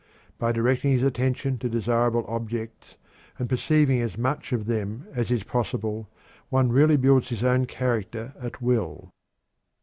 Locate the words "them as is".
4.65-5.43